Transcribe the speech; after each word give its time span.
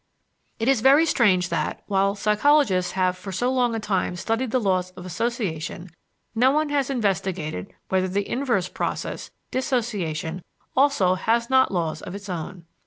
It 0.57 0.67
is 0.67 0.81
very 0.81 1.05
strange 1.05 1.49
that, 1.49 1.83
while 1.85 2.15
psychologists 2.15 2.93
have 2.93 3.15
for 3.15 3.31
so 3.31 3.51
long 3.53 3.75
a 3.75 3.79
time 3.79 4.15
studied 4.15 4.49
the 4.49 4.59
laws 4.59 4.89
of 4.97 5.05
association, 5.05 5.91
no 6.33 6.49
one 6.49 6.69
has 6.69 6.89
investigated 6.89 7.71
whether 7.89 8.07
the 8.07 8.27
inverse 8.27 8.67
process, 8.67 9.29
dissociation, 9.51 10.43
also 10.75 11.13
has 11.13 11.51
not 11.51 11.71
laws 11.71 12.01
of 12.01 12.15
its 12.15 12.29
own. 12.29 12.65